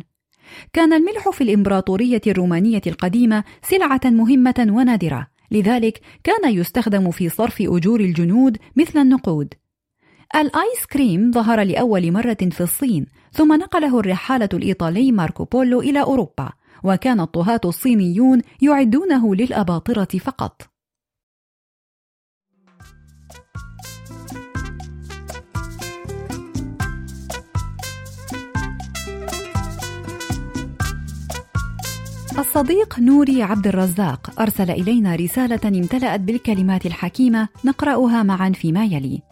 كان 0.73 0.92
الملح 0.92 1.30
في 1.30 1.40
الإمبراطورية 1.40 2.20
الرومانية 2.26 2.82
القديمة 2.87 3.44
سلعة 3.62 4.00
مهمة 4.04 4.66
ونادرة 4.70 5.26
لذلك 5.50 6.00
كان 6.25 6.54
يستخدم 6.54 7.11
في 7.11 7.28
صرف 7.28 7.62
أجور 7.62 8.00
الجنود 8.00 8.56
مثل 8.76 8.99
النقود. 8.99 9.54
الآيس 10.37 10.87
كريم 10.92 11.32
ظهر 11.32 11.62
لأول 11.62 12.12
مرة 12.12 12.37
في 12.50 12.61
الصين 12.61 13.06
ثم 13.32 13.52
نقله 13.52 14.00
الرحالة 14.00 14.49
الإيطالي 14.54 15.12
ماركو 15.12 15.44
بولو 15.44 15.80
إلى 15.80 16.02
أوروبا 16.02 16.50
وكان 16.85 17.20
الطهاة 17.20 17.61
الصينيون 17.64 18.42
يعدونه 18.62 19.35
للأباطرة 19.35 20.18
فقط 20.18 20.62
الصديق 32.38 32.99
نوري 32.99 33.42
عبد 33.42 33.66
الرزاق 33.66 34.40
أرسل 34.40 34.70
إلينا 34.70 35.14
رسالة 35.14 35.61
امتلأت 35.64 36.20
بالكلمات 36.20 36.87
الحكيمة 36.87 37.49
نقرأها 37.64 38.23
معا 38.23 38.50
فيما 38.50 38.85
يلي. 38.85 39.27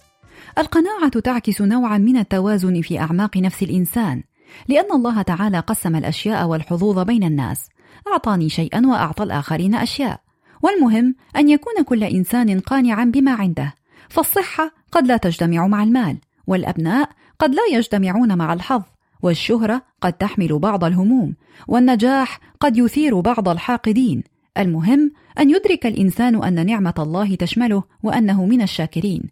القناعة 0.59 1.21
تعكس 1.21 1.63
نوعا 1.63 1.99
من 1.99 2.17
التوازن 2.17 2.81
في 2.81 3.01
أعماق 3.01 3.37
نفس 3.37 3.63
الإنسان، 3.63 4.23
لأن 4.69 4.93
الله 4.93 5.23
تعالى 5.23 5.61
قسم 5.61 5.97
الأشياء 5.97 6.47
والحظوظ 6.47 6.99
بين 6.99 7.25
الناس، 7.25 7.69
أعطاني 8.13 8.49
شيئا 8.49 8.87
وأعطى 8.87 9.23
الآخرين 9.23 9.75
أشياء، 9.75 10.21
والمهم 10.63 11.15
أن 11.37 11.49
يكون 11.49 11.83
كل 11.85 12.05
إنسان 12.05 12.61
قانعا 12.61 13.05
بما 13.05 13.33
عنده، 13.33 13.75
فالصحة 14.09 14.71
قد 14.93 15.07
لا 15.07 15.17
تجتمع 15.17 15.67
مع 15.67 15.83
المال، 15.83 16.19
والأبناء 16.47 17.11
قد 17.39 17.55
لا 17.55 17.63
يجتمعون 17.73 18.39
مع 18.39 18.53
الحظ، 18.53 18.83
والشهرة 19.23 19.83
قد 20.01 20.13
تحمل 20.13 20.59
بعض 20.59 20.85
الهموم، 20.85 21.35
والنجاح 21.69 22.41
قد 22.61 22.77
يثير 22.77 23.21
بعض 23.21 23.49
الحاقدين، 23.49 24.23
المهم 24.59 25.13
أن 25.39 25.51
يدرك 25.51 25.87
الإنسان 25.87 26.45
أن 26.45 26.67
نعمة 26.67 26.95
الله 26.99 27.35
تشمله 27.35 27.83
وأنه 28.03 28.47
من 28.47 28.63
الشاكرين. 28.63 29.23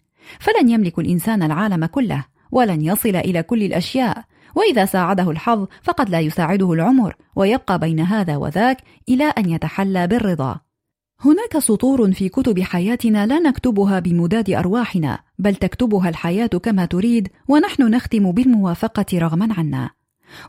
فلن 0.40 0.70
يملك 0.70 0.98
الإنسان 0.98 1.42
العالم 1.42 1.86
كله 1.86 2.24
ولن 2.52 2.80
يصل 2.82 3.16
إلى 3.16 3.42
كل 3.42 3.62
الأشياء. 3.62 4.24
وإذا 4.54 4.84
ساعده 4.84 5.30
الحظ 5.30 5.66
فقد 5.82 6.10
لا 6.10 6.20
يساعده 6.20 6.72
العمر 6.72 7.16
ويبقى 7.36 7.78
بين 7.78 8.00
هذا 8.00 8.36
وذاك 8.36 8.76
إلى 9.08 9.24
أن 9.24 9.50
يتحلى 9.50 10.06
بالرضا. 10.06 10.60
هناك 11.20 11.58
سطور 11.58 12.12
في 12.12 12.28
كتب 12.28 12.60
حياتنا 12.60 13.26
لا 13.26 13.38
نكتبها 13.38 13.98
بمداد 13.98 14.50
أرواحنا 14.50 15.18
بل 15.38 15.54
تكتبها 15.54 16.08
الحياة 16.08 16.46
كما 16.46 16.84
تريد 16.84 17.28
ونحن 17.48 17.82
نختم 17.82 18.32
بالموافقة 18.32 19.18
رغما 19.18 19.48
عنا. 19.58 19.90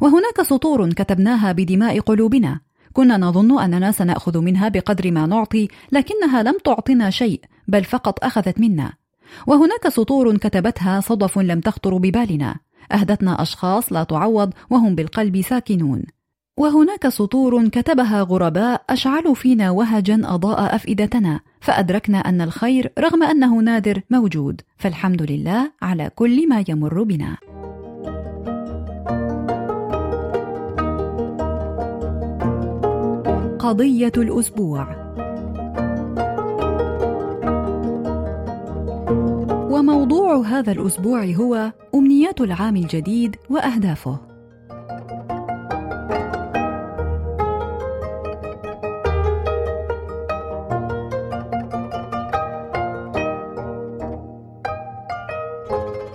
وهناك 0.02 0.42
سطور 0.42 0.94
كتبناها 0.94 1.52
بدماء 1.52 2.00
قلوبنا. 2.00 2.60
كنا 2.94 3.18
نظن 3.18 3.60
أننا 3.60 3.92
سنأخذ 3.92 4.42
منها 4.42 4.70
بقدر 4.70 5.12
ما 5.12 5.26
نعطي 5.26 5.68
لكنها 5.92 6.44
لم 6.44 6.58
تعطنا 6.66 7.10
شيء 7.10 7.42
بل 7.68 7.84
فقط 7.84 8.24
أخذت 8.24 8.60
منا. 8.60 8.94
وهناك 9.48 9.90
سطور 9.90 10.38
كتبتها 10.38 11.00
صدف 11.00 11.40
لم 11.40 11.60
تخطر 11.60 11.98
ببالنا. 11.98 12.56
أهدتنا 12.92 13.42
أشخاص 13.42 13.94
لا 13.94 14.04
تعوض 14.04 14.54
وهم 14.70 14.96
بالقلب 14.96 15.42
ساكنون. 15.42 16.04
وهناك 16.58 17.10
سطور 17.10 17.68
كتبها 17.68 18.22
غرباء 18.22 18.82
أشعلوا 18.90 19.34
فينا 19.34 19.72
وهجا 19.72 20.22
أضاء 20.24 20.76
أفئدتنا 20.76 21.40
فأدركنا 21.62 22.18
أن 22.18 22.42
الخير 22.42 22.92
رغم 23.00 23.24
أنه 23.24 23.60
نادر 23.60 24.02
موجود. 24.10 24.62
فالحمد 24.78 25.22
لله 25.22 25.72
على 25.82 26.10
كل 26.16 26.50
ما 26.50 26.64
يمر 26.68 27.04
بنا. 27.04 27.38
قضية 33.60 34.12
الأسبوع. 34.18 35.05
وموضوع 39.86 40.38
هذا 40.38 40.72
الأسبوع 40.72 41.26
هو 41.26 41.74
أمنيات 41.96 42.42
العام 42.42 42.76
الجديد 42.76 43.36
وأهدافه. 43.50 44.20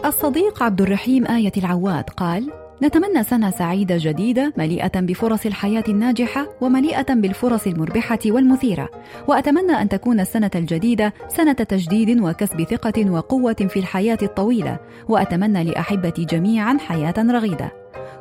الصديق 0.05 0.63
عبد 0.63 0.81
الرحيم 0.81 1.27
آية 1.27 1.53
العواد 1.57 2.11
قال: 2.11 2.60
نتمنى 2.83 3.25
سنة 3.25 3.51
سعيدة 3.51 3.97
جديدة 3.99 4.53
مليئة 4.57 5.01
بفرص 5.01 5.47
الحياة 5.47 5.85
الناجحة 5.89 6.47
ومليئة 6.61 7.15
بالفرص 7.15 7.67
المربحة 7.67 8.19
والمثيرة، 8.27 8.89
وأتمنى 9.29 9.73
أن 9.73 9.89
تكون 9.89 10.21
السنة 10.21 10.51
الجديدة 10.55 11.13
سنة 11.29 11.53
تجديد 11.53 12.21
وكسب 12.21 12.63
ثقة 12.63 13.11
وقوة 13.11 13.57
في 13.69 13.79
الحياة 13.79 14.19
الطويلة، 14.23 14.79
وأتمنى 15.09 15.65
لأحبتي 15.65 16.25
جميعا 16.25 16.79
حياة 16.79 17.15
رغيدة. 17.19 17.80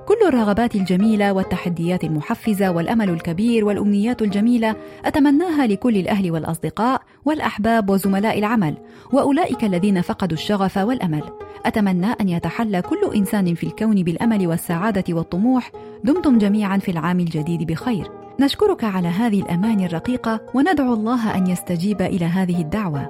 كل 0.09 0.27
الرغبات 0.27 0.75
الجميلة 0.75 1.33
والتحديات 1.33 2.03
المحفزة 2.03 2.71
والأمل 2.71 3.09
الكبير 3.09 3.65
والأمنيات 3.65 4.21
الجميلة 4.21 4.75
أتمناها 5.05 5.67
لكل 5.67 5.97
الأهل 5.97 6.31
والأصدقاء 6.31 7.01
والأحباب 7.25 7.89
وزملاء 7.89 8.39
العمل 8.39 8.77
وأولئك 9.13 9.63
الذين 9.63 10.01
فقدوا 10.01 10.37
الشغف 10.37 10.77
والأمل. 10.77 11.23
أتمنى 11.65 12.07
أن 12.21 12.29
يتحلى 12.29 12.81
كل 12.81 13.11
إنسان 13.15 13.55
في 13.55 13.63
الكون 13.63 14.03
بالأمل 14.03 14.47
والسعادة 14.47 15.03
والطموح. 15.09 15.71
دمتم 16.03 16.37
جميعا 16.37 16.77
في 16.77 16.91
العام 16.91 17.19
الجديد 17.19 17.63
بخير. 17.63 18.11
نشكرك 18.39 18.83
على 18.83 19.07
هذه 19.07 19.41
الاماني 19.41 19.85
الرقيقة 19.85 20.41
وندعو 20.53 20.93
الله 20.93 21.37
أن 21.37 21.47
يستجيب 21.47 22.01
إلى 22.01 22.25
هذه 22.25 22.61
الدعوة. 22.61 23.09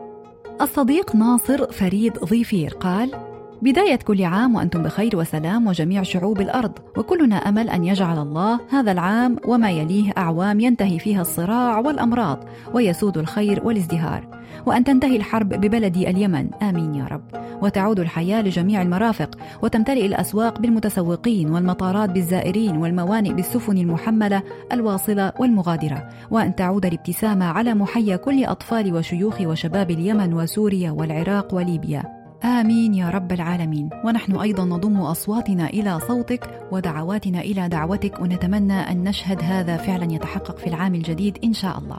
الصديق 0.61 1.15
ناصر 1.15 1.71
فريد 1.71 2.19
ضيفير 2.19 2.73
قال 2.73 3.28
بداية 3.61 3.95
كل 3.95 4.23
عام 4.23 4.55
وأنتم 4.55 4.83
بخير 4.83 5.17
وسلام 5.17 5.67
وجميع 5.67 6.03
شعوب 6.03 6.41
الأرض. 6.41 6.71
وكلنا 6.97 7.35
أمل 7.35 7.69
أن 7.69 7.83
يجعل 7.83 8.19
الله 8.19 8.59
هذا 8.69 8.91
العام 8.91 9.35
وما 9.45 9.69
يليه 9.69 10.11
أعوام 10.17 10.59
ينتهي 10.59 10.99
فيها 10.99 11.21
الصراع 11.21 11.79
والأمراض 11.79 12.43
ويسود 12.73 13.17
الخير 13.17 13.61
والازدهار. 13.63 14.27
وأن 14.65 14.83
تنتهي 14.83 15.15
الحرب 15.15 15.49
ببلدي 15.49 16.09
اليمن. 16.09 16.53
آمين 16.53 16.95
يا 16.95 17.05
رب. 17.05 17.21
وتعود 17.61 17.99
الحياة 17.99 18.41
لجميع 18.41 18.81
المرافق 18.81 19.35
وتمتلئ 19.61 20.05
الأسواق 20.05 20.59
بالمتسوقين 20.59 21.49
والمطارات 21.49 22.09
بالزائرين 22.09 22.77
والموانئ 22.77 23.33
بالسفن 23.33 23.77
المحملة 23.77 24.43
الواصلة 24.71 25.33
والمغادرة. 25.39 26.09
وأن 26.31 26.55
تعود 26.55 26.85
الابتسامة 26.85 27.45
على 27.45 27.73
محيا 27.73 28.15
كل 28.15 28.45
أطفال 28.45 28.93
وشيوخ 28.93 29.41
وشباب 29.41 29.91
اليمن 29.91 30.33
وسوريا 30.33 30.91
والعراق 30.91 31.55
وليبيا. 31.55 32.18
آمين 32.43 32.93
يا 32.93 33.09
رب 33.09 33.31
العالمين. 33.31 33.89
ونحن 34.05 34.35
أيضا 34.35 34.65
نضم 34.65 35.01
أصواتنا 35.01 35.67
إلى 35.67 35.99
صوتك 35.99 36.49
ودعواتنا 36.71 37.41
إلى 37.41 37.69
دعوتك 37.69 38.19
ونتمنى 38.21 38.73
أن 38.73 39.03
نشهد 39.03 39.43
هذا 39.43 39.77
فعلا 39.77 40.13
يتحقق 40.13 40.57
في 40.57 40.67
العام 40.67 40.95
الجديد 40.95 41.37
إن 41.43 41.53
شاء 41.53 41.77
الله. 41.79 41.97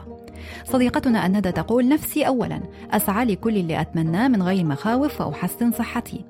صديقتنا 0.65 1.25
الندى 1.25 1.51
تقول 1.51 1.87
نفسي 1.87 2.27
اولا 2.27 2.61
أسعى 2.91 3.25
لكل 3.25 3.57
اللي 3.57 3.81
اتمناه 3.81 4.27
من 4.27 4.43
غير 4.43 4.65
مخاوف 4.65 5.21
وأحسن 5.21 5.71
صحتي. 5.71 6.25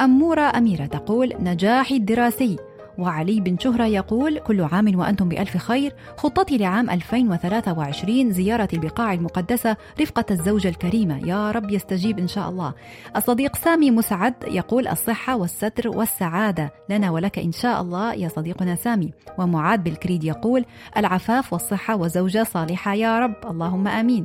أمورة 0.00 0.52
أميرة 0.56 0.86
تقول 0.86 1.32
نجاحي 1.40 1.96
الدراسي. 1.96 2.56
وعلي 2.98 3.40
بن 3.40 3.58
شهرة 3.58 3.84
يقول 3.84 4.38
كل 4.38 4.60
عام 4.60 4.98
وأنتم 4.98 5.28
بألف 5.28 5.56
خير. 5.56 5.94
خطتي 6.16 6.58
لعام 6.58 6.90
2023 6.90 8.32
زيارة 8.32 8.68
البقاع 8.72 9.12
المقدسة 9.12 9.76
رفقة 10.00 10.24
الزوجة 10.30 10.68
الكريمة. 10.68 11.28
يا 11.28 11.50
رب 11.50 11.70
يستجيب 11.70 12.18
إن 12.18 12.28
شاء 12.28 12.48
الله. 12.48 12.74
الصديق 13.16 13.56
سامي 13.56 13.90
مسعد 13.90 14.34
يقول 14.48 14.88
الصحة 14.88 15.36
والستر 15.36 15.88
والسعادة 15.88 16.72
لنا 16.90 17.10
ولك 17.10 17.38
إن 17.38 17.52
شاء 17.52 17.80
الله. 17.80 18.14
يا 18.14 18.28
صديقنا 18.28 18.74
سامي. 18.74 19.12
ومعاد 19.38 19.84
بالكريد 19.84 20.24
يقول 20.24 20.64
العفاف 20.96 21.52
والصحة 21.52 21.96
وزوجة 21.96 22.42
صالحة 22.42 22.94
يا 22.94 23.18
رب. 23.18 23.34
اللهم 23.50 23.88
آمين. 23.88 24.24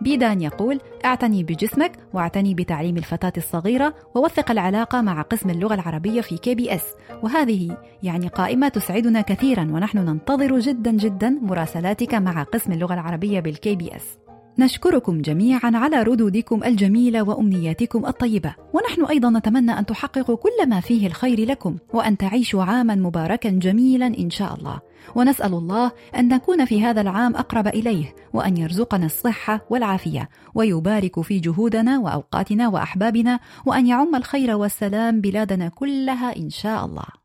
بيدان 0.00 0.40
يقول 0.40 0.80
اعتني 1.04 1.44
بجسمك 1.44 1.92
واعتني 2.12 2.54
بتعليم 2.54 2.96
الفتاة 2.96 3.32
الصغيرة 3.36 3.94
ووثق 4.14 4.50
العلاقة 4.50 5.00
مع 5.00 5.22
قسم 5.22 5.50
اللغة 5.50 5.74
العربية 5.74 6.20
في 6.20 6.36
KBS 6.38 6.84
وهذه 7.22 7.76
يعني 8.02 8.09
قائمة 8.18 8.68
تسعدنا 8.68 9.20
كثيرا 9.20 9.62
ونحن 9.62 9.98
ننتظر 9.98 10.58
جدا 10.58 10.90
جدا 10.90 11.30
مراسلاتك 11.42 12.14
مع 12.14 12.42
قسم 12.42 12.72
اللغة 12.72 12.94
العربية 12.94 13.40
بال 13.40 13.76
KBS 13.76 14.20
نشكركم 14.58 15.22
جميعا 15.22 15.70
على 15.74 16.02
ردودكم 16.02 16.64
الجميلة 16.64 17.22
وأمنياتكم 17.22 18.06
الطيبة. 18.06 18.54
ونحن 18.72 19.04
أيضا 19.04 19.30
نتمنى 19.30 19.78
أن 19.78 19.86
تحققوا 19.86 20.36
كل 20.36 20.68
ما 20.68 20.80
فيه 20.80 21.06
الخير 21.06 21.48
لكم 21.48 21.76
وأن 21.92 22.16
تعيشوا 22.16 22.62
عاما 22.62 22.94
مباركا 22.94 23.50
جميلا 23.50 24.06
إن 24.06 24.30
شاء 24.30 24.54
الله. 24.54 24.80
ونسأل 25.14 25.54
الله 25.54 25.92
أن 26.16 26.28
نكون 26.28 26.64
في 26.64 26.82
هذا 26.82 27.00
العام 27.00 27.36
أقرب 27.36 27.66
إليه 27.66 28.14
وأن 28.32 28.56
يرزقنا 28.56 29.06
الصحة 29.06 29.60
والعافية. 29.70 30.28
ويبارك 30.54 31.20
في 31.20 31.38
جهودنا 31.38 31.98
وأوقاتنا 31.98 32.68
وأحبابنا 32.68 33.40
وأن 33.66 33.86
يعم 33.86 34.14
الخير 34.16 34.56
والسلام 34.56 35.20
بلادنا 35.20 35.68
كلها 35.68 36.36
إن 36.36 36.50
شاء 36.50 36.86
الله. 36.86 37.19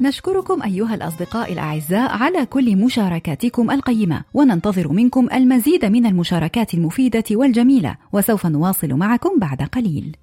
نشكركم 0.00 0.62
أيها 0.62 0.94
الأصدقاء 0.94 1.52
الأعزاء 1.52 2.10
على 2.10 2.46
كل 2.46 2.76
مشاركاتكم 2.76 3.70
القيمة 3.70 4.24
وننتظر 4.34 4.92
منكم 4.92 5.28
المزيد 5.32 5.84
من 5.84 6.06
المشاركات 6.06 6.74
المفيدة 6.74 7.24
والجميلة 7.30 7.96
وسوف 8.12 8.46
نواصل 8.46 8.92
معكم 8.94 9.38
بعد 9.38 9.62
قليل. 9.62 10.16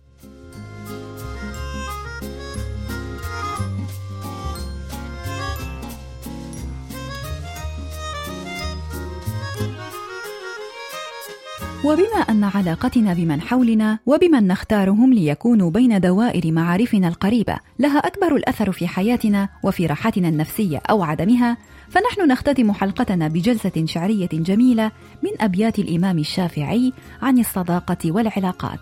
وبما 11.86 12.17
أن 12.30 12.43
علاقتنا 12.43 13.13
بمن 13.13 13.41
حولنا 13.41 14.00
وبمن 14.06 14.48
نختارهم 14.48 15.13
ليكونوا 15.13 15.71
بين 15.71 16.00
دوائر 16.00 16.52
معارفنا 16.52 17.08
القريبة 17.08 17.58
لها 17.80 17.98
أكبر 17.98 18.36
الأثر 18.36 18.71
في 18.71 18.88
حياتنا 18.88 19.50
وفي 19.63 19.86
راحتنا 19.86 20.30
النفسية 20.30 20.82
أو 20.89 21.04
عدمها 21.04 21.58
فنحن 21.89 22.32
نختتم 22.32 22.71
حلقتنا 22.71 23.28
بجلسة 23.28 23.86
شعرية 23.86 24.30
جميلة 24.34 24.91
من 25.24 25.30
أبيات 25.41 25.80
الإمام 25.80 26.19
الشافعي 26.19 26.93
عن 27.21 27.39
الصداقة 27.39 28.12
والعلاقات. 28.12 28.80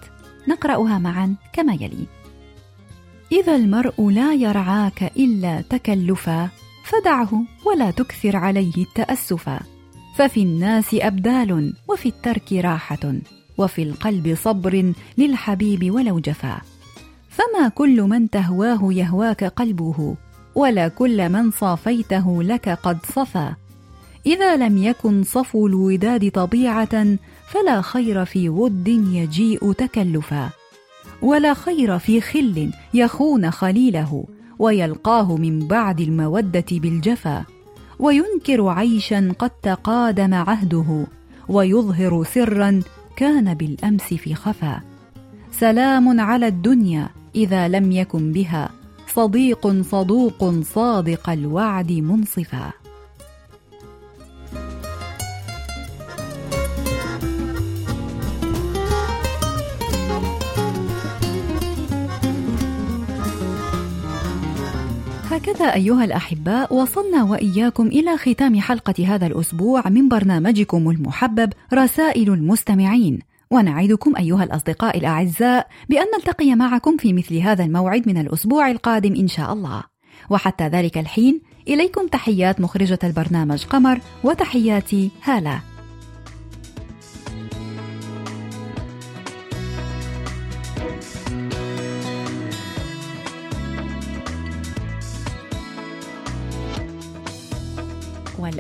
نقرأها 0.48 1.00
معا 1.00 1.36
كما 1.54 1.74
يلي. 1.74 2.08
إذا 3.32 3.56
المرء 3.56 4.10
لا 4.10 4.34
يرعاك 4.34 5.04
إلا 5.18 5.62
تكلفا 5.62 6.50
فدعه 6.84 7.44
ولا 7.66 7.92
تكثر 7.92 8.36
عليه 8.36 8.78
التأسفا. 8.78 9.73
ففي 10.15 10.41
الناس 10.41 10.93
أبدال 10.93 11.73
وفي 11.88 12.10
الترك 12.10 12.54
راحة 12.54 13.13
وفي 13.58 13.84
القلب 13.84 14.36
صبر 14.36 14.93
للحبيب 15.17 15.91
ولو 15.91 16.19
جفا. 16.19 16.62
وما 17.54 17.69
كل 17.69 18.02
من 18.02 18.30
تهواه 18.30 18.93
يهواك 18.93 19.43
قلبه 19.43 20.15
ولا 20.56 20.88
كل 20.88 21.30
من 21.30 21.52
صافيته 21.52 22.43
لك 22.43 22.69
قد 22.69 22.97
صفى 23.06 23.54
إذا 24.26 24.56
لم 24.56 24.78
يكن 24.78 25.23
صفو 25.23 25.67
الوداد 25.67 26.32
طبيعة 26.32 27.17
فلا 27.47 27.82
خير 27.82 28.26
في 28.26 28.49
ود 28.49 28.88
يجيء 28.88 29.71
تكلفا. 29.71 30.49
ولا 31.21 31.54
خير 31.54 31.99
في 31.99 32.21
خل 32.21 32.71
يخون 32.93 33.52
خليله 33.52 34.26
ويلقاه 34.60 35.36
من 35.38 35.67
بعد 35.67 36.02
المودة 36.02 36.65
بالجفا. 36.71 37.45
وينكر 38.04 38.68
عيشا 38.68 39.34
قد 39.39 39.50
تقادم 39.50 40.34
عهده 40.34 41.08
ويظهر 41.50 42.24
سرا 42.24 42.82
كان 43.16 43.54
بالأمس 43.54 44.02
في 44.02 44.36
خفا. 44.36 44.82
سلام 45.52 46.20
على 46.20 46.48
الدنيا 46.48 47.10
إذا 47.36 47.68
لم 47.68 47.92
يكن 47.92 48.32
بها 48.32 48.70
صديق 49.08 49.82
صدوق 49.82 50.62
صادق 50.62 51.30
الوعد 51.30 51.92
منصفا. 51.92 52.83
هكذا 65.44 65.74
أيها 65.74 66.04
الأحباء 66.04 66.74
وصلنا 66.74 67.24
وإياكم 67.24 67.88
إلى 67.88 68.18
ختام 68.18 68.60
حلقة 68.60 69.08
هذا 69.08 69.28
الأسبوع 69.28 69.90
من 69.90 70.10
برنامجكم 70.10 70.90
المحبب 70.90 71.54
رسائل 71.74 72.34
المستمعين. 72.34 73.20
ونعدكم 73.52 74.16
أيها 74.16 74.44
الأصدقاء 74.44 74.98
الأعزاء 74.98 75.68
بأن 75.90 76.06
نلتقي 76.18 76.56
معكم 76.56 76.98
في 76.98 77.14
مثل 77.14 77.38
هذا 77.38 77.64
الموعد 77.64 78.08
من 78.08 78.18
الأسبوع 78.18 78.72
القادم 78.72 79.16
إن 79.16 79.28
شاء 79.28 79.54
الله. 79.54 79.84
وحتى 80.30 80.68
ذلك 80.68 80.98
الحين 80.98 81.42
إليكم 81.68 82.08
تحيات 82.08 82.62
مخرجة 82.62 83.00
البرنامج 83.04 83.66
قمر 83.66 84.00
وتحياتي 84.24 85.10
هالة 85.24 85.73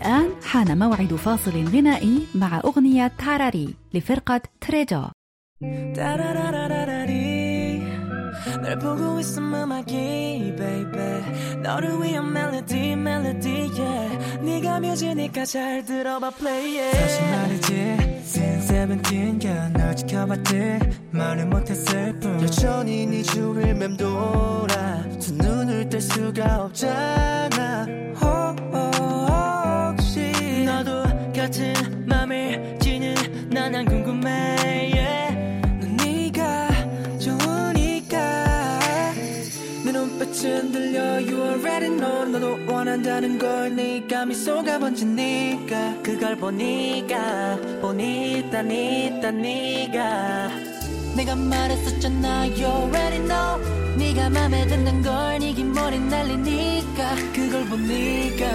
والآن 0.02 0.30
حان 0.44 0.78
موعد 0.78 1.14
فاصل 1.14 1.64
غنائي 1.64 2.26
مع 2.34 2.60
أغنية 2.64 3.12
تاراري 3.18 3.74
لفرقة 3.94 4.40
تريجو 4.60 5.02
널 8.62 8.78
보고 8.78 9.20
있음 9.20 9.54
음악이 9.54 10.54
baby 10.56 11.60
너를 11.62 12.02
위한 12.02 12.32
멜로디 12.32 12.96
멜로디 12.96 13.70
yeah 13.76 14.42
네가 14.42 14.80
뮤지니까 14.80 15.44
잘 15.44 15.84
들어봐 15.84 16.30
play 16.30 16.78
it 16.78 16.98
다시 16.98 17.22
말이지 17.22 17.72
since 18.22 18.64
seventeen 18.68 19.38
널 19.72 19.94
지켜봤지 19.96 20.78
말을 21.10 21.46
못했을 21.46 22.18
뿐 22.20 22.40
여전히 22.42 23.06
네 23.06 23.22
주위를 23.22 23.74
맴돌아 23.74 25.02
두 25.20 25.34
눈을 25.34 25.88
뗄 25.88 26.00
수가 26.00 26.64
없잖아 26.64 27.86
oh, 28.22 28.56
oh, 28.74 28.78
혹시 28.78 28.78
너도 28.78 28.81
같은 31.43 31.73
맘을 32.07 32.79
지는 32.79 33.13
난 33.49 33.75
안 33.75 33.83
궁금해 33.83 34.31
yeah. 34.95 35.23
눈빛은 39.83 40.71
들려 40.71 41.01
You 41.19 41.35
already 41.49 41.89
know. 41.97 42.25
너도 42.25 42.57
원한다는 42.65 43.37
걸 43.37 43.75
네가 43.75 44.25
미소가 44.25 44.79
번지니까. 44.79 46.01
그걸 46.01 46.37
보니까 46.37 47.57
보니까 47.81 48.61
니까 48.61 49.31
네가. 49.31 50.49
내가 51.17 51.35
말했었잖아 51.35 52.45
You 52.47 52.65
already 52.65 53.19
know. 53.27 53.59
네가 53.97 54.29
맘에 54.29 54.65
드는 54.65 55.01
걸 55.01 55.39
네긴 55.39 55.73
머리 55.73 55.99
날리니까. 55.99 57.15
그걸 57.35 57.65
보니까. 57.65 58.45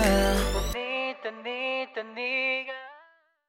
보니까 0.56 1.30
니까 1.44 2.02
네가 2.14 2.77